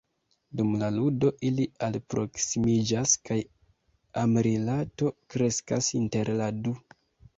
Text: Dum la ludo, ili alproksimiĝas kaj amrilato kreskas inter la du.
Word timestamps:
Dum 0.59 0.69
la 0.83 0.87
ludo, 0.95 1.29
ili 1.49 1.65
alproksimiĝas 1.87 3.13
kaj 3.31 3.39
amrilato 4.25 5.13
kreskas 5.35 5.91
inter 6.01 6.33
la 6.41 6.49
du. 6.65 6.75